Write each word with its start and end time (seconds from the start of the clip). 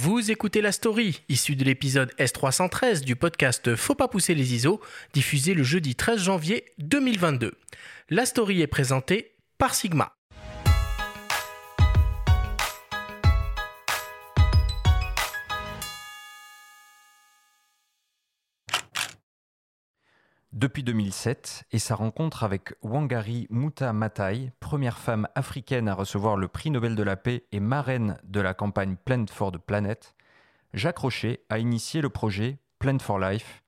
Vous 0.00 0.30
écoutez 0.30 0.60
la 0.60 0.70
story, 0.70 1.22
issue 1.28 1.56
de 1.56 1.64
l'épisode 1.64 2.12
S313 2.20 3.00
du 3.00 3.16
podcast 3.16 3.74
Faut 3.74 3.96
pas 3.96 4.06
pousser 4.06 4.36
les 4.36 4.54
ISO, 4.54 4.80
diffusé 5.12 5.54
le 5.54 5.64
jeudi 5.64 5.96
13 5.96 6.22
janvier 6.22 6.66
2022. 6.78 7.54
La 8.08 8.24
story 8.24 8.62
est 8.62 8.68
présentée 8.68 9.32
par 9.58 9.74
Sigma. 9.74 10.17
Depuis 20.52 20.82
2007 20.82 21.64
et 21.72 21.78
sa 21.78 21.94
rencontre 21.94 22.42
avec 22.42 22.74
Wangari 22.82 23.46
Muta 23.50 23.92
Matai, 23.92 24.50
première 24.60 24.96
femme 24.96 25.28
africaine 25.34 25.88
à 25.88 25.94
recevoir 25.94 26.38
le 26.38 26.48
prix 26.48 26.70
Nobel 26.70 26.96
de 26.96 27.02
la 27.02 27.16
paix 27.16 27.44
et 27.52 27.60
marraine 27.60 28.16
de 28.24 28.40
la 28.40 28.54
campagne 28.54 28.96
Plant 28.96 29.26
for 29.30 29.52
the 29.52 29.58
Planet, 29.58 30.14
Jacques 30.72 30.98
Rocher 30.98 31.44
a 31.50 31.58
initié 31.58 32.00
le 32.00 32.08
projet 32.08 32.58
Plant 32.78 32.98
for 32.98 33.18
Life. 33.18 33.62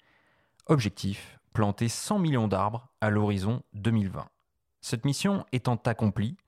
Objectif 0.66 1.38
planter 1.52 1.88
100 1.88 2.18
millions 2.18 2.48
d'arbres 2.48 2.88
à 3.02 3.10
l'horizon 3.10 3.62
2020. 3.74 4.26
Cette 4.80 5.04
mission 5.04 5.44
étant 5.52 5.76
accomplie, 5.84 6.38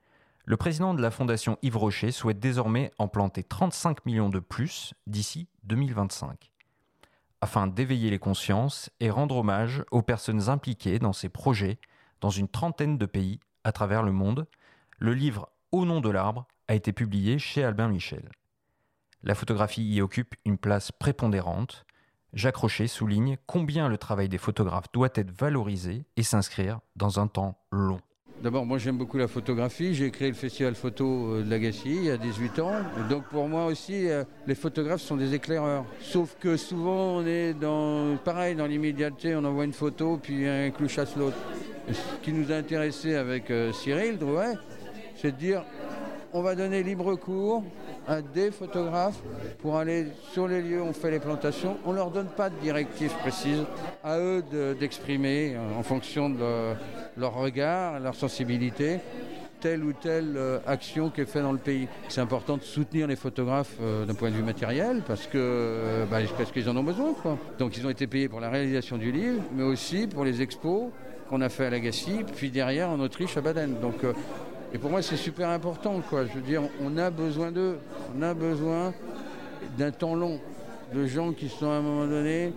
le 0.47 0.57
président 0.57 0.95
de 0.95 1.03
la 1.03 1.11
fondation 1.11 1.59
Yves 1.61 1.77
Rocher 1.77 2.11
souhaite 2.11 2.41
désormais 2.41 2.91
en 2.99 3.07
planter 3.07 3.43
35 3.43 4.07
millions 4.07 4.31
de 4.31 4.39
plus 4.39 4.95
d'ici 5.07 5.49
2025 5.65 6.52
afin 7.43 7.67
d'éveiller 7.67 8.09
les 8.09 8.21
consciences 8.21 8.89
et 9.01 9.11
rendre 9.11 9.37
hommage 9.37 9.85
aux 9.91 10.01
personnes 10.01 10.49
impliquées 10.49 11.01
dans 11.01 11.13
ces 11.13 11.29
projets 11.29 11.79
dans 12.21 12.31
une 12.31 12.49
trentaine 12.49 12.97
de 12.97 13.05
pays 13.05 13.41
à 13.65 13.73
travers 13.73 14.05
le 14.05 14.13
monde. 14.13 14.47
Le 14.99 15.13
livre 15.13 15.51
Au 15.73 15.85
nom 15.85 16.01
de 16.01 16.09
l'arbre 16.09 16.47
a 16.69 16.75
été 16.75 16.93
publié 16.93 17.41
chez 17.41 17.65
Albin 17.65 17.89
Michel. 17.89 18.31
La 19.25 19.35
photographie 19.35 19.83
y 19.83 20.01
occupe 20.01 20.37
une 20.45 20.57
place 20.57 20.93
prépondérante. 20.93 21.85
Jacques 22.33 22.57
Rocher 22.57 22.87
souligne 22.87 23.37
combien 23.47 23.89
le 23.89 23.99
travail 23.99 24.29
des 24.29 24.39
photographes 24.39 24.91
doit 24.93 25.11
être 25.15 25.33
valorisé 25.33 26.07
et 26.17 26.23
s'inscrire 26.23 26.79
dans 26.95 27.19
un 27.19 27.27
temps 27.27 27.59
long. 27.73 28.01
D'abord, 28.41 28.67
moi 28.67 28.79
j'aime 28.79 28.97
beaucoup 28.97 29.19
la 29.19 29.29
photographie. 29.29 29.95
J'ai 29.95 30.11
créé 30.11 30.29
le 30.29 30.35
festival 30.35 30.75
photo 30.75 31.05
euh, 31.05 31.43
de 31.43 31.51
l'Agassi 31.51 31.91
il 31.95 32.05
y 32.05 32.11
a 32.11 32.17
18 32.17 32.59
ans. 32.59 32.73
donc 33.09 33.25
pour 33.25 33.49
moi 33.49 33.67
aussi, 33.67 34.09
euh, 34.09 34.25
les 34.47 34.55
photographes 34.55 35.03
sont 35.03 35.17
des 35.17 35.35
éclaireurs. 35.35 35.85
Sauf 36.01 36.37
que 36.41 36.57
souvent 36.57 37.19
on 37.19 37.27
est 37.27 37.55
dans, 37.55 38.17
pareil, 38.17 38.57
dans 38.57 38.67
l'immédiateté, 38.67 39.37
on 39.37 39.45
envoie 39.45 39.65
une 39.65 39.73
photo 39.73 40.19
puis 40.21 40.49
un 40.49 40.71
clou 40.71 40.89
chasse 40.89 41.17
l'autre. 41.17 41.37
Ce 41.91 42.25
qui 42.25 42.33
nous 42.33 42.51
a 42.51 42.57
intéressé 42.57 43.15
avec 43.15 43.51
euh, 43.51 43.73
Cyril 43.73 44.19
c'est 45.17 45.33
de 45.33 45.37
dire 45.37 45.65
on 46.33 46.43
va 46.43 46.55
donner 46.55 46.83
libre 46.83 47.15
cours 47.17 47.63
à 48.07 48.23
des 48.23 48.51
photographes 48.51 49.21
pour 49.61 49.77
aller 49.77 50.07
sur 50.33 50.49
les 50.49 50.63
lieux 50.63 50.83
où 50.83 50.87
on 50.87 50.93
fait 50.93 51.11
les 51.11 51.21
plantations. 51.21 51.77
On 51.85 51.93
ne 51.93 51.97
leur 51.97 52.11
donne 52.11 52.29
pas 52.29 52.51
de 52.51 52.57
directives 52.57 53.15
précises. 53.19 53.65
À 54.03 54.19
eux 54.19 54.43
d'exprimer 54.79 55.55
euh, 55.55 55.79
en 55.79 55.83
fonction 55.83 56.31
de 56.31 56.75
leur 57.17 57.35
regard, 57.35 58.01
leur 58.01 58.15
sensibilité 58.15 59.01
telle 59.61 59.85
ou 59.85 59.93
telle 59.93 60.35
euh, 60.37 60.59
action 60.67 61.09
qui 61.09 61.21
est 61.21 61.25
faite 61.25 61.43
dans 61.43 61.53
le 61.53 61.59
pays. 61.59 61.87
C'est 62.09 62.21
important 62.21 62.57
de 62.57 62.63
soutenir 62.63 63.07
les 63.07 63.15
photographes 63.15 63.77
euh, 63.81 64.05
d'un 64.05 64.15
point 64.15 64.31
de 64.31 64.35
vue 64.35 64.43
matériel 64.43 65.03
parce 65.07 65.29
que 65.29 66.05
bah, 66.11 66.19
parce 66.37 66.51
qu'ils 66.51 66.69
en 66.69 66.77
ont 66.77 66.83
besoin. 66.83 67.15
Donc 67.59 67.77
ils 67.77 67.87
ont 67.87 67.91
été 67.91 68.09
payés 68.09 68.29
pour 68.29 68.41
la 68.41 68.51
réalisation 68.51 68.99
du 68.99 69.13
livre, 69.13 69.41
mais 69.55 69.63
aussi 69.63 70.09
pour 70.09 70.25
les 70.25 70.43
expos 70.43 70.91
qu'on 71.29 71.41
a 71.41 71.49
fait 71.49 71.67
à 71.67 71.71
Lagacy, 71.71 72.25
puis 72.37 72.51
derrière 72.51 72.91
en 72.91 72.99
Autriche 72.99 73.37
à 73.37 73.41
Baden. 73.41 73.77
Donc 73.81 74.05
et 74.75 74.79
pour 74.79 74.91
moi, 74.91 75.03
c'est 75.03 75.17
super 75.17 75.49
important. 75.51 76.01
Quoi. 76.09 76.25
Je 76.27 76.33
veux 76.33 76.41
dire, 76.41 76.63
on 76.83 76.97
a 76.97 77.11
besoin 77.11 77.51
d'eux. 77.51 77.79
On 78.17 78.23
a 78.23 78.35
besoin 78.35 78.95
d'un 79.77 79.91
temps 79.91 80.15
long. 80.15 80.41
De 80.95 81.07
gens 81.07 81.33
qui 81.33 81.49
sont 81.49 81.71
à 81.71 81.75
un 81.75 81.83
moment 81.83 82.07
donné, 82.07 82.53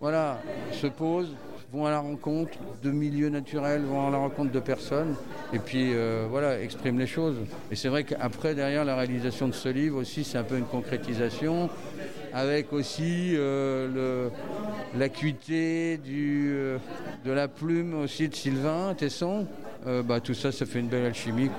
voilà, 0.00 0.40
se 0.72 0.86
posent, 0.86 1.34
vont 1.72 1.86
à 1.86 1.90
la 1.90 2.00
rencontre 2.00 2.58
de 2.82 2.90
milieux 2.90 3.28
naturels, 3.28 3.82
vont 3.82 4.08
à 4.08 4.10
la 4.10 4.18
rencontre 4.18 4.52
de 4.52 4.60
personnes, 4.60 5.14
et 5.52 5.58
puis 5.58 5.92
euh, 5.92 6.26
voilà, 6.30 6.60
expriment 6.60 6.98
les 6.98 7.06
choses. 7.06 7.36
Et 7.70 7.76
c'est 7.76 7.88
vrai 7.88 8.04
qu'après, 8.04 8.54
derrière 8.54 8.84
la 8.84 8.96
réalisation 8.96 9.48
de 9.48 9.52
ce 9.52 9.68
livre 9.68 9.98
aussi, 9.98 10.24
c'est 10.24 10.38
un 10.38 10.44
peu 10.44 10.56
une 10.56 10.64
concrétisation, 10.64 11.68
avec 12.32 12.72
aussi 12.72 13.34
euh, 13.36 14.28
l'acuité 14.96 16.00
euh, 16.08 16.78
de 17.24 17.32
la 17.32 17.48
plume 17.48 17.94
aussi 17.94 18.28
de 18.28 18.34
Sylvain 18.34 18.94
Tesson. 18.94 19.46
Euh, 19.86 20.02
bah, 20.02 20.20
tout 20.20 20.34
ça, 20.34 20.52
ça 20.52 20.66
fait 20.66 20.80
une 20.80 20.88
belle 20.88 21.06
alchimie. 21.06 21.50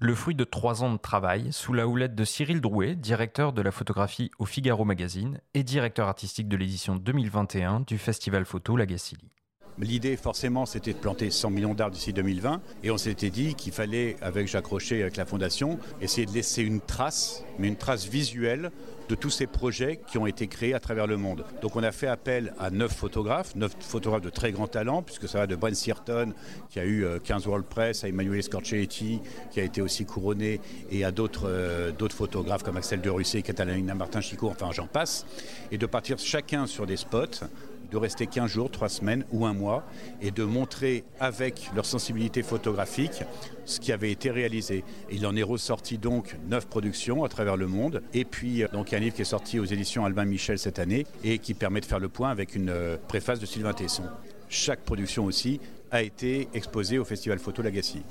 Le 0.00 0.14
fruit 0.14 0.34
de 0.34 0.44
trois 0.44 0.82
ans 0.82 0.92
de 0.92 0.98
travail 0.98 1.52
sous 1.52 1.72
la 1.72 1.86
houlette 1.86 2.14
de 2.14 2.24
Cyril 2.24 2.60
Drouet, 2.60 2.94
directeur 2.94 3.52
de 3.52 3.62
la 3.62 3.70
photographie 3.70 4.30
au 4.38 4.46
Figaro 4.46 4.84
Magazine 4.84 5.40
et 5.52 5.62
directeur 5.62 6.08
artistique 6.08 6.48
de 6.48 6.56
l'édition 6.56 6.96
2021 6.96 7.80
du 7.80 7.98
festival 7.98 8.44
photo 8.44 8.76
Lagacilly. 8.76 9.33
L'idée, 9.78 10.16
forcément, 10.16 10.66
c'était 10.66 10.92
de 10.92 10.98
planter 10.98 11.30
100 11.30 11.50
millions 11.50 11.74
d'arbres 11.74 11.96
d'ici 11.96 12.12
2020. 12.12 12.60
Et 12.84 12.90
on 12.90 12.96
s'était 12.96 13.30
dit 13.30 13.54
qu'il 13.54 13.72
fallait, 13.72 14.16
avec 14.22 14.46
Jacques 14.46 14.66
Rocher 14.66 15.02
avec 15.02 15.16
la 15.16 15.24
Fondation, 15.24 15.78
essayer 16.00 16.26
de 16.26 16.32
laisser 16.32 16.62
une 16.62 16.80
trace, 16.80 17.42
mais 17.58 17.68
une 17.68 17.76
trace 17.76 18.06
visuelle 18.06 18.70
de 19.08 19.14
tous 19.14 19.30
ces 19.30 19.46
projets 19.46 20.00
qui 20.06 20.16
ont 20.16 20.26
été 20.26 20.46
créés 20.46 20.74
à 20.74 20.80
travers 20.80 21.06
le 21.06 21.16
monde. 21.16 21.44
Donc 21.60 21.76
on 21.76 21.82
a 21.82 21.92
fait 21.92 22.06
appel 22.06 22.54
à 22.58 22.70
neuf 22.70 22.92
photographes, 22.92 23.54
neuf 23.54 23.72
photographes 23.80 24.22
de 24.22 24.30
très 24.30 24.52
grand 24.52 24.66
talent, 24.66 25.02
puisque 25.02 25.28
ça 25.28 25.38
va 25.38 25.46
de 25.46 25.56
Brent 25.56 25.74
Searton, 25.74 26.32
qui 26.70 26.78
a 26.78 26.86
eu 26.86 27.06
15 27.22 27.44
euh, 27.44 27.48
World 27.48 27.66
Press, 27.66 28.04
à 28.04 28.08
Emmanuel 28.08 28.42
Scorcelletti, 28.42 29.20
qui 29.50 29.60
a 29.60 29.64
été 29.64 29.82
aussi 29.82 30.06
couronné, 30.06 30.60
et 30.90 31.04
à 31.04 31.10
d'autres 31.10 31.48
euh, 31.48 32.08
photographes 32.10 32.62
comme 32.62 32.76
Axel 32.76 33.00
de 33.00 33.10
Russet, 33.10 33.42
Catalina 33.42 33.94
Martin 33.94 34.20
Chico, 34.20 34.48
enfin 34.48 34.70
j'en 34.72 34.86
passe, 34.86 35.26
et 35.70 35.78
de 35.78 35.86
partir 35.86 36.18
chacun 36.18 36.66
sur 36.66 36.86
des 36.86 36.96
spots 36.96 37.44
de 37.90 37.96
rester 37.96 38.26
15 38.26 38.50
jours, 38.50 38.70
3 38.70 38.88
semaines 38.88 39.24
ou 39.32 39.46
un 39.46 39.52
mois 39.52 39.84
et 40.20 40.30
de 40.30 40.44
montrer 40.44 41.04
avec 41.20 41.70
leur 41.74 41.86
sensibilité 41.86 42.42
photographique 42.42 43.24
ce 43.64 43.80
qui 43.80 43.92
avait 43.92 44.10
été 44.10 44.30
réalisé. 44.30 44.84
il 45.10 45.26
en 45.26 45.36
est 45.36 45.42
ressorti 45.42 45.98
donc 45.98 46.36
9 46.48 46.66
productions 46.66 47.24
à 47.24 47.28
travers 47.28 47.56
le 47.56 47.66
monde 47.66 48.02
et 48.12 48.24
puis 48.24 48.62
euh, 48.62 48.68
donc 48.68 48.92
un 48.92 48.98
livre 48.98 49.14
qui 49.14 49.22
est 49.22 49.26
sorti 49.26 49.58
aux 49.58 49.64
éditions 49.64 50.04
Albin 50.04 50.24
Michel 50.24 50.58
cette 50.58 50.78
année 50.78 51.06
et 51.22 51.38
qui 51.38 51.54
permet 51.54 51.80
de 51.80 51.86
faire 51.86 51.98
le 51.98 52.08
point 52.08 52.30
avec 52.30 52.54
une 52.54 52.70
euh, 52.70 52.96
préface 53.08 53.40
de 53.40 53.46
Sylvain 53.46 53.72
Tesson. 53.72 54.04
Chaque 54.48 54.80
production 54.80 55.24
aussi 55.24 55.60
a 55.90 56.02
été 56.02 56.48
exposée 56.54 56.98
au 56.98 57.04
Festival 57.04 57.38
Photo 57.38 57.62
Lagacy. 57.62 58.02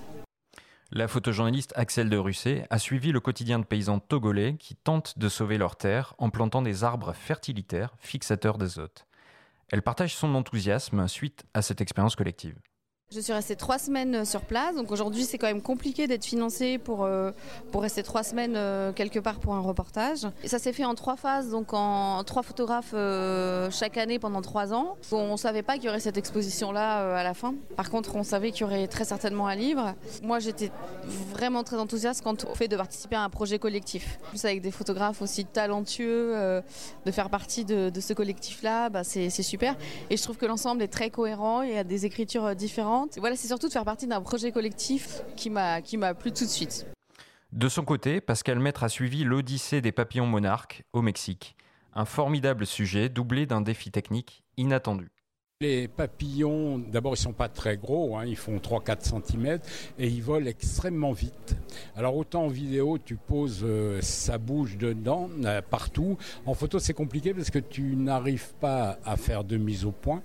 La 0.95 1.07
photojournaliste 1.07 1.73
Axel 1.75 2.07
de 2.07 2.17
Russet 2.17 2.67
a 2.69 2.77
suivi 2.77 3.11
le 3.11 3.19
quotidien 3.19 3.57
de 3.57 3.65
paysans 3.65 3.97
togolais 3.99 4.55
qui 4.59 4.75
tentent 4.75 5.17
de 5.17 5.27
sauver 5.27 5.57
leurs 5.57 5.75
terres 5.75 6.13
en 6.19 6.29
plantant 6.29 6.61
des 6.61 6.83
arbres 6.83 7.13
fertilitaires 7.13 7.95
fixateurs 7.97 8.59
d'azote. 8.59 9.07
Elle 9.73 9.81
partage 9.81 10.13
son 10.13 10.35
enthousiasme 10.35 11.07
suite 11.07 11.45
à 11.55 11.63
cette 11.63 11.81
expérience 11.81 12.15
collective. 12.15 12.59
Je 13.13 13.19
suis 13.19 13.33
restée 13.33 13.55
trois 13.55 13.77
semaines 13.77 14.15
euh, 14.15 14.25
sur 14.25 14.41
place, 14.41 14.75
donc 14.75 14.91
aujourd'hui 14.91 15.23
c'est 15.23 15.37
quand 15.37 15.45
même 15.45 15.61
compliqué 15.61 16.07
d'être 16.07 16.25
financé 16.25 16.79
pour, 16.79 17.03
euh, 17.03 17.31
pour 17.71 17.83
rester 17.83 18.01
trois 18.01 18.23
semaines 18.23 18.55
euh, 18.55 18.91
quelque 18.91 19.19
part 19.19 19.39
pour 19.39 19.53
un 19.53 19.59
reportage. 19.59 20.25
Et 20.43 20.47
ça 20.47 20.57
s'est 20.57 20.73
fait 20.73 20.85
en 20.85 20.95
trois 20.95 21.15
phases, 21.15 21.51
donc 21.51 21.73
en 21.73 22.23
trois 22.23 22.41
photographes 22.41 22.95
chaque 23.71 23.97
année 23.97 24.17
pendant 24.17 24.41
trois 24.41 24.73
ans. 24.73 24.97
on 25.11 25.33
ne 25.33 25.37
savait 25.37 25.61
pas 25.61 25.75
qu'il 25.75 25.85
y 25.85 25.89
aurait 25.89 25.99
cette 25.99 26.17
exposition-là 26.17 27.15
à 27.15 27.23
la 27.23 27.35
fin. 27.35 27.53
Par 27.75 27.91
contre, 27.91 28.15
on 28.15 28.23
savait 28.23 28.51
qu'il 28.51 28.61
y 28.61 28.63
aurait 28.63 28.87
très 28.87 29.05
certainement 29.05 29.47
un 29.47 29.55
livre. 29.55 29.93
Moi 30.23 30.39
j'étais 30.39 30.71
vraiment 31.31 31.63
très 31.63 31.77
enthousiaste 31.77 32.23
quant 32.23 32.33
au 32.33 32.55
fait 32.55 32.67
de 32.67 32.77
participer 32.77 33.15
à 33.15 33.21
un 33.21 33.29
projet 33.29 33.59
collectif. 33.59 34.17
Plus 34.29 34.43
avec 34.45 34.61
des 34.61 34.71
photographes 34.71 35.21
aussi 35.21 35.45
talentueux, 35.45 36.33
de 37.05 37.11
faire 37.11 37.29
partie 37.29 37.63
de, 37.63 37.91
ce 37.99 38.13
collectif-là, 38.13 38.89
bah, 38.89 39.03
c'est 39.03 39.29
super. 39.29 39.75
Et 40.09 40.17
je 40.17 40.23
trouve 40.23 40.37
que 40.37 40.47
l'ensemble 40.47 40.81
est 40.81 40.87
très 40.87 41.11
cohérent, 41.11 41.61
il 41.61 41.73
y 41.73 41.77
a 41.77 41.83
des 41.83 42.05
écritures 42.05 42.55
différentes 42.55 43.02
voilà, 43.17 43.35
c'est 43.35 43.47
surtout 43.47 43.67
de 43.67 43.73
faire 43.73 43.85
partie 43.85 44.07
d'un 44.07 44.21
projet 44.21 44.51
collectif 44.51 45.21
qui 45.35 45.49
m'a 45.49 45.81
qui 45.81 45.97
m'a 45.97 46.13
plu 46.13 46.31
tout 46.31 46.45
de 46.45 46.49
suite. 46.49 46.85
De 47.51 47.69
son 47.69 47.83
côté, 47.83 48.19
Pascal 48.19 48.59
Maître 48.59 48.83
a 48.83 48.89
suivi 48.89 49.23
l'Odyssée 49.23 49.79
des 49.81 49.91
papillons 49.91 50.25
monarques 50.25 50.83
au 50.91 51.01
Mexique. 51.01 51.55
Un 51.93 52.05
formidable 52.05 52.65
sujet 52.65 53.09
doublé 53.09 53.45
d'un 53.45 53.61
défi 53.61 53.91
technique 53.91 54.43
inattendu. 54.57 55.11
Les 55.61 55.87
papillons, 55.87 56.79
d'abord, 56.79 57.13
ils 57.13 57.17
sont 57.17 57.31
pas 57.31 57.47
très 57.47 57.77
gros, 57.77 58.17
hein, 58.17 58.25
ils 58.25 58.35
font 58.35 58.57
3-4 58.57 59.23
cm 59.23 59.59
et 59.99 60.07
ils 60.07 60.21
volent 60.23 60.47
extrêmement 60.47 61.11
vite. 61.11 61.55
Alors 61.95 62.17
autant 62.17 62.45
en 62.45 62.47
vidéo, 62.47 62.97
tu 62.97 63.15
poses 63.15 63.61
euh, 63.63 64.01
sa 64.01 64.39
bouche 64.39 64.75
dedans, 64.75 65.29
euh, 65.45 65.61
partout. 65.61 66.17
En 66.47 66.55
photo, 66.55 66.79
c'est 66.79 66.95
compliqué 66.95 67.33
parce 67.35 67.51
que 67.51 67.59
tu 67.59 67.95
n'arrives 67.95 68.53
pas 68.55 68.97
à 69.05 69.15
faire 69.15 69.43
de 69.43 69.57
mise 69.57 69.85
au 69.85 69.91
point 69.91 70.23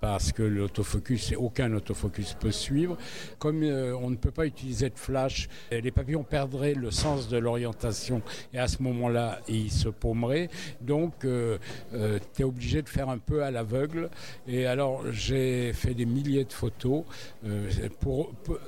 parce 0.00 0.32
que 0.32 0.42
l'autofocus, 0.42 1.34
aucun 1.36 1.72
autofocus 1.74 2.34
peut 2.34 2.50
suivre. 2.50 2.96
Comme 3.38 3.62
euh, 3.62 3.94
on 4.00 4.10
ne 4.10 4.16
peut 4.16 4.30
pas 4.30 4.46
utiliser 4.46 4.88
de 4.90 4.98
flash, 4.98 5.48
les 5.70 5.90
papillons 5.90 6.24
perdraient 6.24 6.74
le 6.74 6.90
sens 6.90 7.28
de 7.28 7.36
l'orientation 7.36 8.22
et 8.52 8.58
à 8.58 8.68
ce 8.68 8.82
moment-là, 8.82 9.40
ils 9.48 9.70
se 9.70 9.88
paumeraient. 9.88 10.48
Donc, 10.80 11.24
euh, 11.24 11.58
euh, 11.94 12.18
tu 12.34 12.42
es 12.42 12.44
obligé 12.44 12.82
de 12.82 12.88
faire 12.88 13.08
un 13.08 13.18
peu 13.18 13.42
à 13.42 13.50
l'aveugle. 13.50 14.10
Et 14.48 14.66
alors, 14.66 15.04
j'ai 15.12 15.72
fait 15.72 15.94
des 15.94 16.06
milliers 16.06 16.44
de 16.44 16.52
photos. 16.52 17.04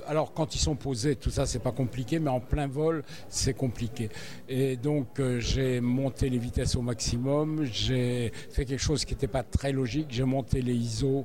Alors, 0.07 0.33
quand 0.33 0.55
ils 0.55 0.59
sont 0.59 0.75
posés, 0.75 1.15
tout 1.15 1.31
ça, 1.31 1.45
c'est 1.45 1.59
pas 1.59 1.71
compliqué, 1.71 2.19
mais 2.19 2.29
en 2.29 2.39
plein 2.39 2.67
vol, 2.67 3.03
c'est 3.29 3.53
compliqué. 3.53 4.09
Et 4.47 4.75
donc, 4.75 5.21
j'ai 5.39 5.81
monté 5.81 6.29
les 6.29 6.37
vitesses 6.37 6.75
au 6.75 6.81
maximum. 6.81 7.65
J'ai 7.65 8.31
fait 8.51 8.65
quelque 8.65 8.81
chose 8.81 9.05
qui 9.05 9.13
n'était 9.13 9.27
pas 9.27 9.43
très 9.43 9.71
logique. 9.71 10.07
J'ai 10.09 10.23
monté 10.23 10.61
les 10.61 10.75
ISO 10.75 11.22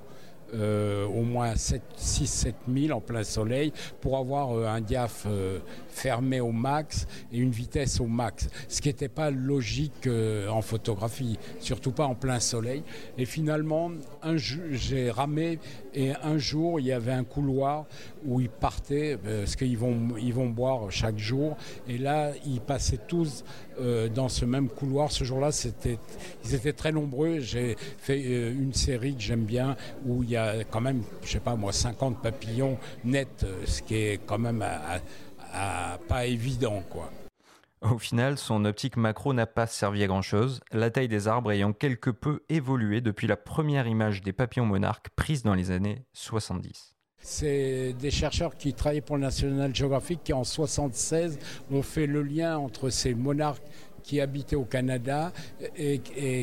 euh, 0.55 1.07
au 1.07 1.23
moins 1.23 1.53
6-7 1.53 2.55
000 2.73 2.97
en 2.97 3.01
plein 3.03 3.23
soleil 3.23 3.71
pour 4.01 4.17
avoir 4.17 4.53
euh, 4.53 4.67
un 4.67 4.81
diaph 4.81 5.25
euh, 5.27 5.59
fermé 5.91 6.41
au 6.41 6.53
max 6.53 7.07
et 7.31 7.39
une 7.39 7.51
vitesse 7.51 8.01
au 8.01 8.07
max, 8.07 8.49
ce 8.67 8.81
qui 8.81 8.89
n'était 8.89 9.09
pas 9.09 9.31
logique 9.31 10.09
en 10.49 10.63
photographie, 10.63 11.39
surtout 11.61 11.91
pas 11.91 12.07
en 12.07 12.15
plein 12.15 12.41
soleil. 12.41 12.83
Et 13.19 13.25
finalement, 13.25 13.91
j'ai 14.71 15.11
ramé 15.11 15.59
et 15.95 16.13
un 16.23 16.39
jour, 16.39 16.81
il 16.81 16.87
y 16.87 16.93
avait 16.93 17.13
un 17.13 17.25
couloir 17.25 17.87
où 18.25 18.41
ils 18.41 18.49
partaient, 18.49 19.17
parce 19.17 19.57
qu'ils 19.57 19.79
vont, 19.79 20.17
ils 20.21 20.35
vont 20.35 20.49
boire 20.49 20.91
chaque 20.91 21.19
jour, 21.19 21.57
et 21.89 21.99
là, 21.99 22.33
ils 22.47 22.61
passaient 22.61 23.01
tous 23.07 23.45
dans 24.15 24.29
ce 24.29 24.45
même 24.45 24.69
couloir. 24.69 25.13
Ce 25.13 25.25
jour-là, 25.25 25.53
c'était, 25.53 25.99
ils 26.45 26.55
étaient 26.55 26.73
très 26.73 26.93
nombreux. 26.93 27.39
J'ai 27.39 27.77
fait 27.99 28.21
une 28.51 28.75
série 28.75 29.15
que 29.15 29.21
j'aime 29.21 29.45
bien 29.45 29.77
où 30.05 30.23
il 30.23 30.31
y 30.31 30.37
a 30.37 30.65
quand 30.65 30.81
même, 30.81 31.03
je 31.23 31.33
sais 31.33 31.41
pas 31.41 31.57
moi, 31.57 31.73
50 31.73 32.23
papillons 32.23 32.79
nets, 33.05 33.45
euh, 33.45 33.65
ce 33.67 33.83
qui 33.83 33.95
est 33.95 34.21
quand 34.27 34.39
même 34.39 34.65
pas 36.09 36.27
évident, 36.27 36.83
quoi. 36.89 37.11
Au 37.81 37.99
final, 37.99 38.39
son 38.39 38.65
optique 38.65 38.97
macro 38.97 39.33
n'a 39.33 39.47
pas 39.47 39.69
servi 39.69 40.03
à 40.03 40.09
grand-chose, 40.09 40.61
la 40.73 40.91
taille 40.91 41.07
des 41.07 41.29
arbres 41.29 41.53
ayant 41.53 41.73
quelque 41.73 42.11
peu 42.11 42.43
évolué 42.49 43.01
depuis 43.01 43.29
la 43.29 43.37
première 43.37 43.87
image 43.87 44.23
des 44.23 44.33
papillons 44.33 44.67
monarques 44.67 45.11
prise 45.11 45.45
dans 45.45 45.55
les 45.55 45.71
années 45.71 46.05
70. 46.13 46.97
C'est 47.21 47.95
des 47.95 48.11
chercheurs 48.11 48.57
qui 48.57 48.75
travaillaient 48.75 49.01
pour 49.01 49.17
le 49.17 49.23
National 49.23 49.75
Geographic 49.75 50.25
qui 50.25 50.33
en 50.33 50.45
76 50.45 51.39
ont 51.71 51.83
fait 51.83 52.07
le 52.07 52.23
lien 52.23 52.59
entre 52.59 52.91
ces 52.91 53.15
monarques 53.15 53.63
qui 54.09 54.23
habitaient 54.23 54.57
au 54.57 54.65
Canada 54.65 55.33
et, 55.77 56.01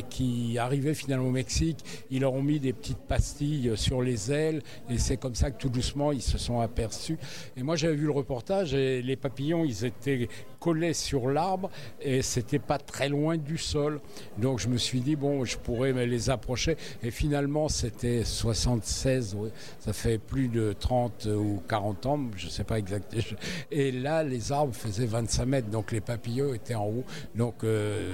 qui 0.08 0.58
arrivaient 0.60 0.94
finalement 0.94 1.30
au 1.30 1.32
Mexique. 1.32 1.80
Ils 2.12 2.22
leur 2.22 2.34
ont 2.34 2.44
mis 2.44 2.60
des 2.60 2.74
petites 2.74 3.00
pastilles 3.00 3.72
sur 3.76 4.04
les 4.04 4.32
ailes 4.32 4.62
et 4.88 5.00
c'est 5.00 5.18
comme 5.18 5.34
ça 5.34 5.50
que 5.50 5.58
tout 5.58 5.70
doucement 5.70 6.12
ils 6.12 6.22
se 6.22 6.38
sont 6.38 6.62
aperçus. 6.62 7.18
Et 7.58 7.64
moi 7.64 7.76
j'avais 7.76 7.96
vu 7.96 8.06
le 8.06 8.12
reportage 8.12 8.76
et 8.76 9.02
les 9.02 9.16
papillons 9.16 9.66
ils 9.66 9.84
étaient 9.84 10.30
collés 10.60 10.94
sur 10.94 11.30
l'arbre 11.30 11.72
et 12.00 12.22
c'était 12.22 12.60
pas 12.60 12.78
très 12.78 13.10
loin 13.10 13.36
du 13.36 13.58
sol. 13.58 14.00
Donc 14.38 14.60
je 14.60 14.68
me 14.68 14.78
suis 14.78 15.00
dit 15.00 15.16
bon 15.16 15.44
je 15.44 15.58
pourrais 15.58 16.06
les 16.06 16.30
approcher 16.30 16.78
et 17.02 17.10
finalement 17.10 17.68
c'était 17.68 18.24
76, 18.24 19.38
ça 19.80 19.92
fait 19.92 20.20
plus 20.20 20.50
de 20.50 20.74
30 20.74 21.30
ou 21.36 21.64
40 21.68 22.06
ans, 22.06 22.20
je 22.36 22.48
sais 22.48 22.64
pas 22.64 22.78
exactement. 22.78 23.24
Et 23.72 23.92
là 23.92 24.24
les 24.24 24.52
arbres 24.52 24.76
faisaient 24.76 25.08
25 25.08 25.46
mètres 25.48 25.70
donc 25.70 25.92
les 25.92 26.02
papillons 26.02 26.54
étaient 26.54 26.76
en 26.76 26.86
haut. 26.86 27.06
Donc 27.34 27.55
donc 27.56 27.64
euh, 27.64 28.12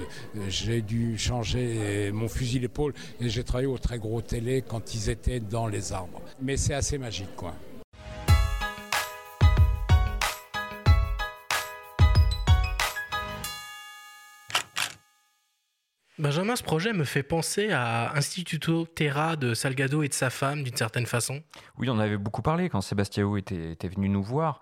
j'ai 0.48 0.82
dû 0.82 1.18
changer 1.18 2.10
mon 2.12 2.28
fusil 2.28 2.60
d'épaule 2.60 2.92
et 3.20 3.28
j'ai 3.28 3.42
travaillé 3.42 3.66
au 3.66 3.78
très 3.78 3.98
gros 3.98 4.20
télé 4.20 4.62
quand 4.62 4.94
ils 4.94 5.10
étaient 5.10 5.40
dans 5.40 5.66
les 5.66 5.92
arbres. 5.92 6.22
Mais 6.40 6.56
c'est 6.56 6.74
assez 6.74 6.98
magique 6.98 7.34
quoi. 7.36 7.54
Benjamin, 16.18 16.54
ce 16.54 16.62
projet 16.62 16.92
me 16.92 17.02
fait 17.02 17.24
penser 17.24 17.70
à 17.72 18.14
Instituto 18.14 18.86
Terra 18.86 19.34
de 19.34 19.54
Salgado 19.54 20.04
et 20.04 20.08
de 20.08 20.14
sa 20.14 20.30
femme, 20.30 20.62
d'une 20.62 20.76
certaine 20.76 21.06
façon. 21.06 21.42
Oui, 21.78 21.90
on 21.90 21.98
avait 21.98 22.18
beaucoup 22.18 22.42
parlé 22.42 22.68
quand 22.68 22.80
Sébastien 22.80 23.34
était, 23.36 23.72
était 23.72 23.88
venu 23.88 24.08
nous 24.08 24.22
voir 24.22 24.60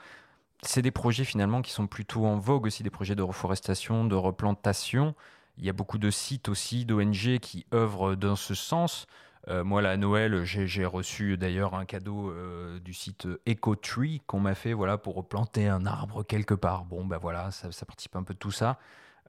c'est 0.63 0.83
des 0.83 0.91
projets 0.91 1.25
finalement 1.25 1.63
qui 1.63 1.73
sont 1.73 1.87
plutôt 1.87 2.27
en 2.27 2.39
vogue 2.39 2.67
aussi, 2.67 2.83
des 2.83 2.91
projets 2.91 3.15
de 3.15 3.23
reforestation, 3.23 4.05
de 4.05 4.15
replantation. 4.15 5.15
Il 5.59 5.65
y 5.65 5.71
a 5.71 5.73
beaucoup 5.73 5.99
de 5.99 6.11
sites 6.11 6.49
aussi, 6.49 6.85
d'ONG 6.85 7.39
qui 7.41 7.67
œuvrent 7.73 8.17
dans 8.17 8.37
ce 8.37 8.55
sens. 8.55 9.07
Euh, 9.49 9.65
moi, 9.65 9.81
là, 9.81 9.91
à 9.91 9.97
Noël, 9.97 10.45
j'ai 10.45 10.85
reçu 10.85 11.39
d'ailleurs 11.39 11.75
un 11.75 11.87
cadeau 11.87 12.31
euh, 12.31 12.79
du 12.79 12.93
site 12.93 13.27
EcoTree 13.49 14.21
qu'on 14.27 14.41
m'a 14.41 14.55
fait 14.55 14.75
voilà, 14.75 14.99
pour 14.99 15.15
replanter 15.15 15.67
un 15.67 15.87
arbre 15.87 16.23
quelque 16.23 16.55
part. 16.55 16.85
Bon, 16.85 17.05
ben 17.07 17.19
voilà, 17.19 17.51
ça, 17.51 17.69
participe 17.87 18.17
un 18.17 18.23
peu 18.23 18.35
de 18.35 18.39
tout 18.39 18.53
ça. 18.53 18.79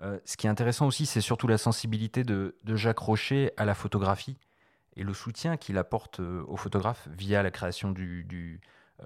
Euh, 0.01 0.19
ce 0.25 0.36
qui 0.36 0.48
est 0.48 0.50
intéressant 0.50 0.88
aussi, 0.88 1.06
c'est 1.06 1.22
surtout 1.22 1.48
la 1.48 1.57
sensibilité 1.57 2.24
de, 2.24 2.56
Jacques 2.66 3.00
Rocher 3.00 3.51
à 3.56 3.66
la 3.66 3.74
photographie 3.74 4.38
et 4.98 5.04
le 5.04 5.13
soutien 5.13 5.56
qu'il 5.56 5.77
apporte 5.77 6.19
aux 6.19 6.57
photographes 6.57 7.07
via 7.18 7.42
la 7.44 7.51
création 7.51 7.92
du, 7.92 8.25
du 8.25 8.60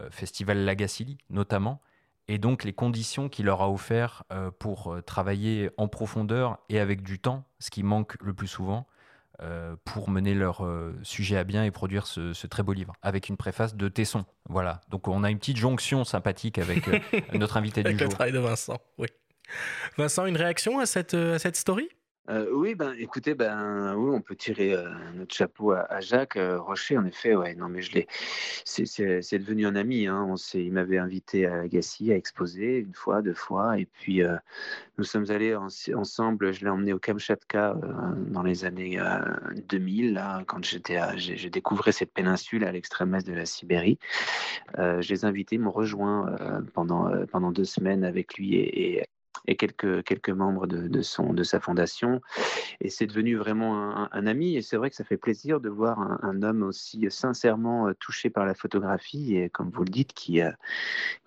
festival 0.09 0.65
Lagacilly, 0.65 1.17
notamment 1.29 1.79
et 2.27 2.37
donc 2.37 2.63
les 2.63 2.73
conditions 2.73 3.29
qu'il 3.29 3.45
leur 3.45 3.61
a 3.61 3.69
offert 3.69 4.23
euh, 4.31 4.51
pour 4.57 4.93
euh, 4.93 5.01
travailler 5.01 5.69
en 5.77 5.87
profondeur 5.87 6.59
et 6.69 6.79
avec 6.79 7.03
du 7.03 7.19
temps, 7.19 7.43
ce 7.59 7.69
qui 7.69 7.83
manque 7.83 8.15
le 8.21 8.33
plus 8.33 8.47
souvent, 8.47 8.87
euh, 9.41 9.75
pour 9.83 10.09
mener 10.09 10.33
leur 10.33 10.65
sujet 11.03 11.37
à 11.37 11.43
bien 11.43 11.65
et 11.65 11.71
produire 11.71 12.07
ce, 12.07 12.47
très 12.47 12.63
beau 12.63 12.73
livre, 12.73 12.93
avec 13.01 13.29
une 13.29 13.37
préface 13.37 13.75
de 13.75 13.89
Tesson. 13.89 14.25
Voilà, 14.49 14.81
donc 14.89 15.07
on 15.07 15.23
a 15.23 15.29
une 15.29 15.39
petite 15.39 15.57
jonction 15.57 16.03
sympathique 16.03 16.57
avec 16.57 16.87
notre 17.33 17.57
invité 17.57 17.83
du 17.83 17.87
avec 17.87 17.99
jour. 17.99 18.07
le 18.07 18.13
travail 18.13 18.31
de 18.31 18.39
Vincent, 18.39 18.79
oui. 18.97 19.07
Vincent, 19.97 20.25
une 20.25 20.37
réaction 20.37 20.79
à 20.79 20.85
cette, 20.85 21.13
à 21.13 21.37
cette 21.37 21.57
story? 21.57 21.89
Euh, 22.27 22.47
oui, 22.51 22.73
ben, 22.73 22.93
écoutez, 22.97 23.35
ben, 23.35 23.93
oui, 23.95 24.11
on 24.15 24.21
peut 24.21 24.35
tirer 24.35 24.73
euh, 24.73 24.89
notre 25.13 25.35
chapeau 25.35 25.73
à, 25.73 25.99
Jacques 26.01 26.37
euh, 26.37 26.59
Rocher. 26.59 26.97
En 26.97 27.05
effet, 27.05 27.35
ouais, 27.35 27.53
non, 27.53 27.69
mais 27.69 27.83
je 27.83 27.93
l'ai. 27.93 28.07
C'est 28.65 29.37
devenu 29.37 29.67
un 29.67 29.75
ami. 29.75 30.07
Hein. 30.07 30.33
Il 30.55 30.73
m'avait 30.73 30.97
invité 30.97 31.45
à 31.45 31.61
Agassi 31.61 32.11
à 32.11 32.15
exposer 32.15 32.79
une 32.79 32.93
fois, 32.95 33.21
deux 33.21 33.35
fois, 33.35 33.77
et 33.79 33.85
puis 33.85 34.21
nous 34.97 35.03
sommes 35.03 35.29
allés 35.29 35.55
ensemble. 35.55 36.51
Je 36.51 36.65
l'ai 36.65 36.69
emmené 36.69 36.93
au 36.93 36.99
Kamchatka 36.99 37.75
dans 38.27 38.43
les 38.43 38.65
années 38.65 38.99
2000, 39.69 40.13
là, 40.13 40.43
quand 40.47 40.63
j'étais, 40.63 40.99
j'ai 41.17 41.49
découvert 41.49 41.93
cette 41.93 42.11
péninsule 42.11 42.63
à 42.65 42.71
l'extrême 42.71 43.13
est 43.15 43.27
de 43.27 43.33
la 43.33 43.45
Sibérie. 43.45 43.99
je 44.77 45.07
les 45.07 45.21
ai 45.21 45.25
invités, 45.25 45.57
m'ont 45.57 45.71
rejoint 45.71 46.35
pendant 46.73 47.11
pendant 47.27 47.51
deux 47.51 47.65
semaines 47.65 48.03
avec 48.03 48.35
lui 48.37 48.55
et 48.55 49.03
et 49.47 49.55
quelques, 49.55 50.03
quelques 50.03 50.29
membres 50.29 50.67
de, 50.67 50.87
de, 50.87 51.01
son, 51.01 51.33
de 51.33 51.43
sa 51.43 51.59
fondation. 51.59 52.21
Et 52.81 52.89
c'est 52.89 53.07
devenu 53.07 53.35
vraiment 53.35 54.11
un, 54.11 54.27
ami. 54.27 54.55
Et 54.55 54.61
c'est 54.61 54.77
vrai 54.77 54.89
que 54.89 54.95
ça 54.95 55.03
fait 55.03 55.17
plaisir 55.17 55.59
de 55.59 55.69
voir 55.69 55.99
un, 55.99 56.41
homme 56.41 56.63
aussi 56.63 57.05
sincèrement 57.09 57.87
euh, 57.87 57.93
touché 57.99 58.29
par 58.29 58.45
la 58.45 58.53
photographie 58.53 59.35
et, 59.37 59.49
comme 59.49 59.69
vous 59.69 59.83
le 59.83 59.89
dites, 59.89 60.13
qui, 60.13 60.41
euh, 60.41 60.51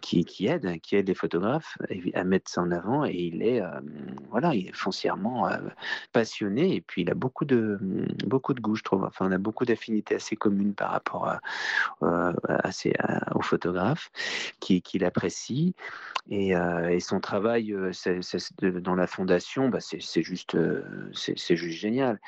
qui, 0.00 0.46
aide, 0.46 0.80
qui 0.80 0.96
aide 0.96 1.08
les 1.08 1.14
photographes 1.14 1.78
à 2.14 2.24
mettre 2.24 2.50
ça 2.50 2.62
en 2.62 2.70
avant. 2.70 3.04
Et 3.04 3.14
il 3.14 3.42
est, 3.42 3.62
euh, 3.62 3.80
voilà, 4.30 4.54
il 4.54 4.68
est 4.68 4.74
foncièrement 4.74 5.48
passionné. 6.12 6.74
Et 6.74 6.80
puis, 6.80 7.02
il 7.02 7.10
a 7.10 7.14
beaucoup 7.14 7.44
de, 7.44 7.78
beaucoup 8.26 8.54
de 8.54 8.60
goût, 8.60 8.74
je 8.74 8.82
trouve. 8.82 9.04
Enfin, 9.04 9.26
on 9.28 9.32
a 9.32 9.38
beaucoup 9.38 9.64
d'affinités 9.64 10.16
assez 10.16 10.36
communes 10.36 10.74
par 10.74 10.90
rapport 10.90 11.28
à, 11.28 11.40
à, 12.02 12.72
ces, 12.72 12.92
aux 13.34 13.42
photographes 13.42 14.10
qu'il 14.60 14.82
qui 14.82 15.04
apprécie. 15.04 15.74
Et, 16.30 16.50
et, 16.50 17.00
son 17.00 17.20
travail, 17.20 17.74
dans 18.06 18.94
la 18.94 19.06
fondation, 19.06 19.68
bah, 19.68 19.80
c'est 19.80 20.22
juste, 20.22 20.54
euh, 20.54 20.82
c'est 21.12 21.56
juste 21.56 21.78
génial. 21.78 22.20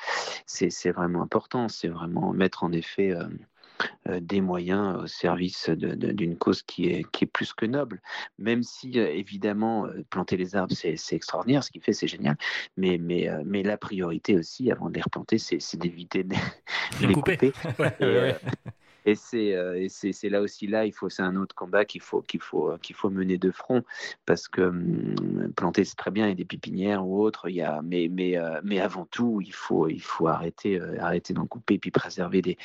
C'est 0.45 0.91
vraiment 0.91 1.21
important. 1.21 1.67
C'est 1.67 1.87
vraiment 1.87 2.33
mettre 2.33 2.63
en 2.63 2.71
effet 2.71 3.11
euh, 3.11 3.25
euh, 4.07 4.19
des 4.19 4.41
moyens 4.41 5.03
au 5.03 5.07
service 5.07 5.69
d'une 5.69 6.37
cause 6.37 6.63
qui 6.63 6.87
est, 6.87 7.09
qui 7.11 7.25
est 7.25 7.27
plus 7.27 7.53
que 7.53 7.65
noble. 7.65 8.01
Même 8.37 8.63
si, 8.63 8.97
évidemment, 8.97 9.87
planter 10.09 10.37
les 10.37 10.55
arbres, 10.55 10.73
c'est 10.73 11.15
extraordinaire, 11.15 11.63
ce 11.63 11.71
qu'il 11.71 11.81
fait, 11.81 11.93
c'est 11.93 12.07
génial. 12.07 12.37
Mais, 12.77 12.97
mais, 12.97 13.29
mais 13.45 13.63
la 13.63 13.77
priorité 13.77 14.37
aussi, 14.37 14.71
avant 14.71 14.89
de 14.89 14.95
les 14.95 15.01
replanter, 15.01 15.37
c'est 15.37 15.77
d'éviter 15.77 16.23
de, 16.23 16.35
les 17.01 17.13
couper. 17.13 17.53
Et 17.99 18.33
c'est 19.15 19.55
euh, 19.55 19.87
c'est 19.89 20.29
là 20.29 20.41
aussi 20.41 20.67
là, 20.67 20.85
il 20.85 20.93
faut 20.93 21.09
c'est 21.09 21.23
un 21.23 21.35
autre 21.35 21.55
combat 21.55 21.85
qu'il 21.85 22.01
faut 22.01 22.21
qu'il 22.21 22.39
faut 22.39 22.77
qu'il 22.81 22.95
faut 22.95 23.09
mener 23.09 23.37
de 23.37 23.51
front 23.51 23.83
parce 24.25 24.47
que 24.47 24.61
hum, 24.61 25.53
planter 25.55 25.83
c'est 25.83 25.95
très 25.95 26.11
bien, 26.11 26.27
il 26.27 26.29
y 26.29 26.33
a 26.33 26.35
des 26.35 26.45
pépinières 26.45 27.05
ou 27.05 27.21
autres, 27.21 27.49
il 27.49 27.55
y 27.55 27.61
a 27.61 27.81
mais 27.83 28.07
mais 28.11 28.37
euh, 28.37 28.59
mais 28.63 28.79
avant 28.79 29.05
tout 29.05 29.41
il 29.41 29.53
faut 29.53 29.87
il 29.87 30.01
faut 30.01 30.27
arrêter 30.27 30.79
euh, 30.79 30.99
arrêter 30.99 31.33
d'en 31.33 31.47
couper 31.47 31.79
puis 31.79 31.91
préserver 31.91 32.41
des, 32.41 32.57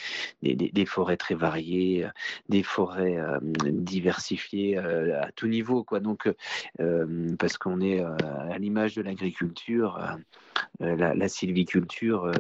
des, 0.43 0.55
des, 0.55 0.87
forêts 0.87 1.17
très 1.17 1.35
variées, 1.35 2.07
des 2.49 2.63
forêts 2.63 3.19
diversifiées 3.65 4.79
à 4.79 5.31
tout 5.33 5.47
niveau 5.47 5.85
quoi. 5.85 6.01
Donc 6.01 6.31
parce 7.39 7.59
qu'on 7.59 7.81
est 7.81 8.01
à 8.01 8.59
l'image 8.59 8.95
de 8.95 9.03
l'agriculture, 9.03 10.01
la, 10.81 11.15
la, 11.15 11.29
sylviculture 11.29 12.31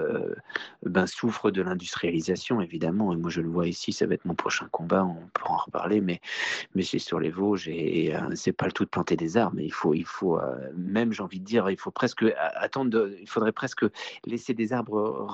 ben, 0.82 1.06
souffre 1.06 1.50
de 1.50 1.62
l'industrialisation, 1.62 2.60
évidemment. 2.60 3.12
Et 3.12 3.16
moi, 3.16 3.30
je 3.30 3.40
le 3.40 3.48
vois 3.48 3.66
ici, 3.66 3.85
ça 3.92 4.06
va 4.06 4.14
être 4.14 4.24
mon 4.24 4.34
prochain 4.34 4.68
combat, 4.70 5.04
on 5.04 5.28
pourra 5.32 5.54
en 5.54 5.58
reparler, 5.58 6.00
mais, 6.00 6.20
mais 6.74 6.82
c'est 6.82 6.98
sur 6.98 7.20
les 7.20 7.30
Vosges 7.30 7.68
et, 7.68 8.14
c'est 8.34 8.52
pas 8.52 8.66
le 8.66 8.72
tout 8.72 8.84
de 8.84 8.90
planter 8.90 9.16
des 9.16 9.36
arbres. 9.36 9.60
Il 9.60 9.72
faut, 9.72 9.94
il 9.94 10.04
faut 10.04 10.38
même, 10.74 11.12
j'ai 11.12 11.22
envie 11.22 11.40
de 11.40 11.44
dire, 11.44 11.70
il 11.70 11.78
faut 11.78 11.90
presque 11.90 12.24
attendre, 12.36 13.10
il 13.20 13.28
faudrait 13.28 13.52
presque 13.52 13.84
laisser 14.24 14.54
des 14.54 14.72
arbres 14.72 15.26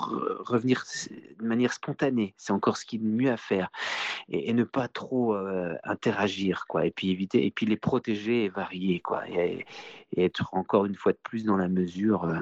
revenir 0.44 0.85
de 1.38 1.47
manière 1.47 1.73
spontanée. 1.73 2.35
C'est 2.37 2.52
encore 2.52 2.76
ce 2.76 2.85
qui 2.85 2.97
est 2.97 3.02
mieux 3.02 3.30
à 3.30 3.37
faire. 3.37 3.71
Et, 4.28 4.52
ne 4.52 4.64
pas 4.64 4.88
trop 4.88 5.35
interagir, 5.85 6.66
quoi. 6.68 6.85
Et 6.87 6.90
puis 6.90 7.11
éviter, 7.11 7.47
et 7.47 7.50
puis 7.50 7.66
les 7.66 7.76
protéger 7.76 8.44
et 8.44 8.49
varier, 8.49 9.00
quoi. 9.00 9.26
Et, 9.28 9.64
et 10.16 10.25
être 10.25 10.49
encore 10.52 10.87
une 10.87 10.94
fois 10.94 11.12
de 11.12 11.18
plus 11.23 11.44
dans 11.44 11.56
la 11.56 11.68
mesure 11.68 12.25
euh, 12.25 12.40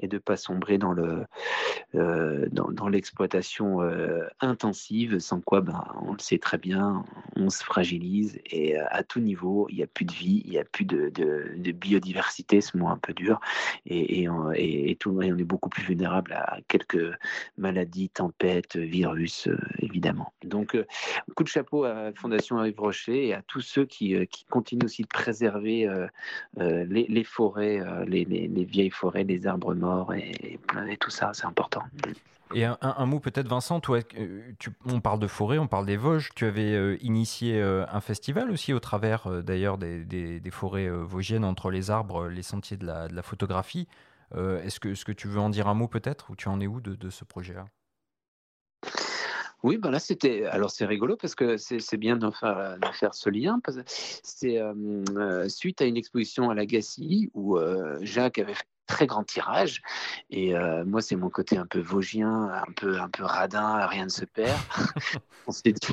et 0.00 0.08
de 0.08 0.18
pas 0.18 0.36
sombrer 0.36 0.78
dans 0.78 0.92
le 0.92 1.24
euh, 1.94 2.48
dans, 2.50 2.88
l'exploitation 2.88 3.82
euh, 3.82 4.26
intensive 4.40 5.18
sans 5.24 5.40
quoi 5.40 5.60
ben, 5.60 5.84
on 6.02 6.12
le 6.12 6.18
sait 6.18 6.38
très 6.38 6.58
bien 6.58 7.04
on 7.36 7.50
se 7.50 7.64
fragilise 7.64 8.38
et 8.46 8.76
à 8.76 9.02
tout 9.02 9.20
niveau 9.20 9.66
il 9.70 9.76
n'y 9.76 9.82
a 9.82 9.86
plus 9.86 10.04
de 10.04 10.12
vie 10.12 10.42
il 10.44 10.50
n'y 10.50 10.58
a 10.58 10.64
plus 10.64 10.84
de, 10.84 11.10
biodiversité 11.72 12.60
ce 12.60 12.76
mot 12.76 12.88
un 12.88 12.98
peu 12.98 13.12
dur 13.12 13.40
et, 13.86 14.22
et, 14.22 14.96
tout, 14.96 15.10
on 15.10 15.20
est 15.20 15.44
beaucoup 15.44 15.68
plus 15.68 15.82
vulnérable 15.82 16.32
à 16.32 16.58
quelques 16.68 17.12
maladies 17.58 18.10
tempêtes 18.10 18.76
virus 18.76 19.48
évidemment 19.80 20.32
donc 20.44 20.76
coup 21.34 21.42
de 21.42 21.48
chapeau 21.48 21.84
à 21.84 21.94
la 21.94 22.12
Fondation 22.12 22.64
Yves 22.64 22.78
Rocher 22.78 23.28
et 23.28 23.34
à 23.34 23.42
tous 23.42 23.60
ceux 23.60 23.86
qui, 23.86 24.14
continuent 24.50 24.84
aussi 24.84 25.02
de 25.02 25.08
préserver 25.08 25.88
les, 26.56 27.24
forêts, 27.24 27.80
euh, 27.80 28.04
les, 28.04 28.64
vieilles 28.64 28.90
forêts, 28.90 29.24
les 29.24 29.46
arbres 29.46 29.74
morts 29.74 30.12
et, 30.14 30.58
tout 31.00 31.10
ça, 31.10 31.32
c'est 31.34 31.46
important. 31.46 31.82
Et 32.52 32.64
un, 32.64 33.06
mot 33.06 33.20
peut-être, 33.20 33.48
Vincent, 33.48 33.80
euh, 33.88 34.02
on 34.86 35.00
parle 35.00 35.18
de 35.18 35.26
forêt, 35.26 35.58
on 35.58 35.66
parle 35.66 35.86
des 35.86 35.96
Vosges. 35.96 36.30
Tu 36.34 36.44
avais 36.44 36.74
euh, 36.74 36.96
initié 37.00 37.60
un 37.60 38.00
festival 38.00 38.50
aussi 38.50 38.72
au 38.72 38.80
travers 38.80 39.42
d'ailleurs 39.42 39.78
des, 39.78 40.50
forêts 40.50 40.88
vosgiennes 40.88 41.44
entre 41.44 41.70
les 41.70 41.90
arbres, 41.90 42.28
les 42.28 42.42
sentiers 42.42 42.76
de 42.76 42.86
la, 42.86 43.22
photographie. 43.22 43.88
Est-ce 44.34 44.78
que, 44.78 45.04
que 45.04 45.12
tu 45.12 45.28
veux 45.28 45.40
en 45.40 45.50
dire 45.50 45.68
un 45.68 45.74
mot 45.74 45.88
peut-être 45.88 46.30
Ou 46.30 46.36
tu 46.36 46.48
en 46.48 46.60
es 46.60 46.66
où 46.66 46.80
de 46.80 47.10
ce 47.10 47.24
projet-là? 47.24 47.66
Oui, 49.64 49.78
ben 49.78 49.90
là 49.90 49.98
c'était. 49.98 50.44
Alors 50.44 50.70
c'est 50.70 50.84
rigolo 50.84 51.16
parce 51.16 51.34
que 51.34 51.56
c'est 51.56 51.96
bien 51.96 52.18
de 52.18 52.30
faire, 52.30 53.14
ce 53.14 53.30
lien. 53.30 53.58
C'est 54.22 54.58
euh, 54.58 55.48
suite 55.48 55.80
à 55.80 55.86
une 55.86 55.96
exposition 55.96 56.50
à 56.50 56.54
l'Agassi 56.54 57.30
où 57.32 57.56
euh, 57.56 57.98
Jacques 58.02 58.38
avait 58.38 58.52
fait 58.52 58.66
très 58.86 59.06
grand 59.06 59.24
tirage. 59.24 59.82
Et 60.30 60.56
euh, 60.56 60.84
moi, 60.84 61.00
c'est 61.00 61.16
mon 61.16 61.30
côté 61.30 61.56
un 61.56 61.66
peu 61.66 61.80
vosgien, 61.80 62.50
un 62.50 62.72
peu, 62.76 63.00
un 63.00 63.08
peu 63.08 63.24
radin, 63.24 63.86
rien 63.86 64.04
ne 64.04 64.10
se 64.10 64.24
perd. 64.24 64.58
on 65.46 65.52
s'est 65.52 65.72
dit, 65.72 65.88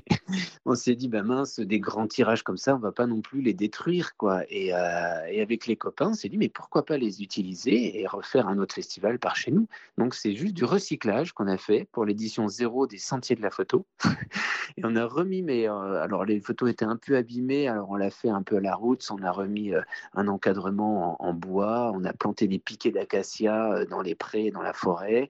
on 0.65 0.75
s'est 0.75 0.95
dit, 0.95 1.07
ben 1.07 1.23
mince, 1.23 1.59
des 1.59 1.79
grands 1.79 2.07
tirages 2.07 2.43
comme 2.43 2.57
ça, 2.57 2.75
on 2.75 2.79
va 2.79 2.91
pas 2.91 3.07
non 3.07 3.21
plus 3.21 3.41
les 3.41 3.53
détruire, 3.53 4.15
quoi. 4.17 4.43
Et, 4.49 4.73
euh, 4.73 5.25
et 5.29 5.41
avec 5.41 5.67
les 5.67 5.75
copains, 5.75 6.09
on 6.09 6.13
s'est 6.13 6.29
dit, 6.29 6.37
mais 6.37 6.49
pourquoi 6.49 6.85
pas 6.85 6.97
les 6.97 7.21
utiliser 7.21 8.01
et 8.01 8.07
refaire 8.07 8.47
un 8.47 8.57
autre 8.57 8.75
festival 8.75 9.19
par 9.19 9.35
chez 9.35 9.51
nous 9.51 9.67
Donc, 9.97 10.13
c'est 10.13 10.35
juste 10.35 10.53
du 10.53 10.65
recyclage 10.65 11.33
qu'on 11.33 11.47
a 11.47 11.57
fait 11.57 11.87
pour 11.91 12.05
l'édition 12.05 12.47
zéro 12.47 12.87
des 12.87 12.97
Sentiers 12.97 13.35
de 13.35 13.41
la 13.41 13.51
photo. 13.51 13.85
et 14.77 14.81
on 14.83 14.95
a 14.95 15.05
remis, 15.05 15.41
mais 15.41 15.69
euh, 15.69 16.01
alors 16.01 16.25
les 16.25 16.39
photos 16.39 16.69
étaient 16.69 16.85
un 16.85 16.97
peu 16.97 17.15
abîmées, 17.15 17.67
alors 17.67 17.89
on 17.89 17.95
l'a 17.95 18.11
fait 18.11 18.29
un 18.29 18.43
peu 18.43 18.57
à 18.57 18.61
la 18.61 18.75
route, 18.75 19.05
on 19.11 19.23
a 19.23 19.31
remis 19.31 19.73
un 20.13 20.27
encadrement 20.27 21.21
en, 21.21 21.27
en, 21.27 21.33
bois, 21.33 21.91
on 21.93 22.03
a 22.03 22.13
planté 22.13 22.47
des 22.47 22.59
pics 22.59 22.80
d'acacia 22.89 23.73
euh, 23.73 23.85
dans 23.85 24.01
les 24.01 24.15
prés, 24.15 24.51
dans 24.51 24.61
la 24.61 24.73
forêt, 24.73 25.29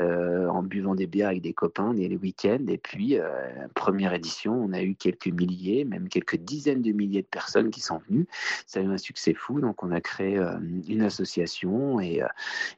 euh, 0.00 0.48
en 0.48 0.62
buvant 0.62 0.94
des 0.94 1.06
bières 1.06 1.28
avec 1.28 1.42
des 1.42 1.52
copains 1.52 1.92
les 1.92 2.16
week-ends. 2.16 2.64
Et 2.68 2.78
puis, 2.78 3.18
euh, 3.18 3.28
première 3.74 4.14
édition, 4.14 4.54
on 4.54 4.72
a 4.72 4.82
eu 4.82 4.94
quelques 4.94 5.28
milliers, 5.28 5.84
même 5.84 6.08
quelques 6.08 6.36
dizaines 6.36 6.82
de 6.82 6.92
milliers 6.92 7.22
de 7.22 7.26
personnes 7.26 7.70
qui 7.70 7.80
sont 7.80 8.00
venues. 8.08 8.26
Ça 8.66 8.80
a 8.80 8.82
eu 8.82 8.86
un 8.86 8.98
succès 8.98 9.34
fou, 9.34 9.60
donc 9.60 9.82
on 9.82 9.92
a 9.92 10.00
créé 10.00 10.40
une 10.88 11.02
association 11.02 12.00
et, 12.00 12.22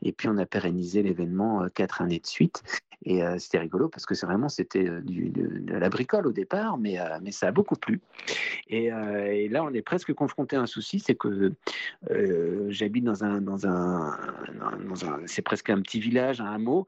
et 0.03 0.13
puis 0.13 0.29
on 0.29 0.37
a 0.39 0.47
pérennisé 0.47 1.03
l'événement 1.03 1.67
quatre 1.75 2.03
années 2.03 2.19
de 2.19 2.27
suite. 2.27 2.63
Et 3.05 3.23
c'était 3.39 3.59
rigolo 3.59 3.89
parce 3.89 4.05
que 4.05 4.15
c'est 4.15 4.27
vraiment 4.27 4.49
c'était 4.49 4.85
de, 4.85 5.73
la 5.73 5.89
bricole 5.89 6.27
au 6.27 6.33
départ, 6.33 6.77
mais, 6.77 6.99
mais 7.23 7.33
ça 7.33 7.49
a 7.49 7.51
beaucoup 7.51 7.77
plu. 7.77 8.01
Et, 8.69 8.87
et, 8.87 9.49
là, 9.49 9.65
on 9.65 9.73
est 9.73 9.83
presque 9.83 10.13
confronté 10.13 10.57
à 10.57 10.61
un 10.61 10.67
souci, 10.67 11.01
c'est 11.01 11.15
que 11.15 11.53
j'habite 12.69 13.05
dans 13.05 13.25
un, 13.25 13.41
dans 13.41 13.67
un, 13.67 14.19
c'est 15.27 15.43
presque 15.43 15.71
un 15.71 15.81
petit 15.81 16.01
village, 16.01 16.41
un 16.41 16.53
hameau, 16.53 16.87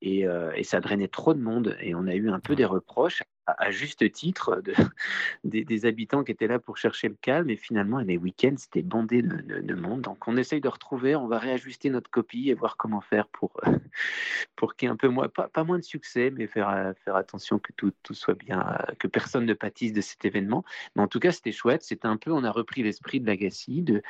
et, 0.00 0.26
et 0.56 0.64
ça 0.64 0.80
drainait 0.80 1.08
trop 1.08 1.32
de 1.32 1.40
monde. 1.40 1.76
Et 1.80 1.94
on 1.94 2.06
a 2.06 2.14
eu 2.14 2.28
un 2.30 2.40
peu 2.40 2.56
des 2.56 2.64
reproches 2.64 3.22
à, 3.46 3.70
juste 3.70 4.10
titre 4.12 4.62
de, 4.62 4.74
des, 5.44 5.86
habitants 5.86 6.22
qui 6.22 6.32
étaient 6.32 6.46
là 6.46 6.58
pour 6.58 6.76
chercher 6.76 7.08
le 7.08 7.16
calme. 7.20 7.50
Et 7.50 7.56
finalement, 7.56 7.98
les 7.98 8.16
week-ends, 8.16 8.54
c'était 8.56 8.82
bandé 8.82 9.22
de, 9.22 9.74
monde. 9.74 10.02
Donc, 10.02 10.28
on 10.28 10.36
essaye 10.36 10.60
de 10.60 10.68
retrouver, 10.68 11.16
on 11.16 11.26
va 11.26 11.38
réajuster 11.38 11.90
notre 11.90 12.10
copie 12.10 12.50
et 12.50 12.54
voir 12.54 12.76
comment 12.76 13.00
faire 13.00 13.26
pour, 13.28 13.60
pour 14.56 14.76
qu'il 14.76 14.86
y 14.86 14.88
ait 14.88 14.92
un 14.92 14.96
peu 14.96 15.08
moins, 15.08 15.28
pas, 15.28 15.48
pas, 15.48 15.64
moins 15.64 15.78
de 15.78 15.84
succès, 15.84 16.30
mais 16.30 16.46
faire, 16.46 16.94
faire 17.04 17.16
attention 17.16 17.58
que 17.58 17.72
tout, 17.72 17.92
tout, 18.02 18.14
soit 18.14 18.34
bien, 18.34 18.78
que 18.98 19.08
personne 19.08 19.44
ne 19.44 19.54
pâtisse 19.54 19.92
de 19.92 20.00
cet 20.00 20.24
événement. 20.24 20.64
Mais 20.94 21.02
en 21.02 21.08
tout 21.08 21.18
cas, 21.18 21.32
c'était 21.32 21.52
chouette. 21.52 21.82
C'était 21.82 22.06
un 22.06 22.16
peu, 22.16 22.30
on 22.32 22.44
a 22.44 22.50
repris 22.50 22.82
l'esprit 22.82 23.20
de 23.20 23.26
l'Agassi. 23.26 23.82
De, 23.82 24.02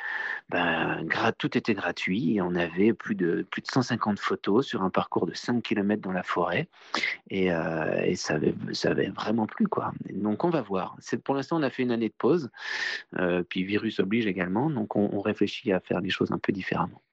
ben, 0.49 1.05
tout 1.37 1.57
était 1.57 1.73
gratuit 1.73 2.35
et 2.35 2.41
on 2.41 2.55
avait 2.55 2.93
plus 2.93 3.15
de, 3.15 3.45
plus 3.49 3.61
de 3.61 3.67
150 3.67 4.19
photos 4.19 4.67
sur 4.67 4.83
un 4.83 4.89
parcours 4.89 5.25
de 5.25 5.33
5 5.33 5.63
km 5.63 6.01
dans 6.01 6.11
la 6.11 6.23
forêt. 6.23 6.67
Et, 7.29 7.51
euh, 7.51 8.01
et 8.03 8.15
ça, 8.15 8.35
avait, 8.35 8.53
ça 8.73 8.91
avait 8.91 9.09
vraiment 9.09 9.22
plus 9.47 9.67
quoi. 9.67 9.93
Donc 10.11 10.43
on 10.43 10.49
va 10.49 10.61
voir. 10.61 10.97
Pour 11.23 11.35
l'instant 11.35 11.59
on 11.59 11.63
a 11.63 11.69
fait 11.69 11.83
une 11.83 11.91
année 11.91 12.09
de 12.09 12.15
pause, 12.17 12.49
euh, 13.17 13.43
puis 13.43 13.63
virus 13.63 13.99
oblige 13.99 14.25
également, 14.25 14.69
donc 14.69 14.95
on, 14.95 15.09
on 15.13 15.21
réfléchit 15.21 15.71
à 15.71 15.79
faire 15.79 16.01
les 16.01 16.09
choses 16.09 16.31
un 16.31 16.39
peu 16.39 16.51
différemment. 16.51 17.03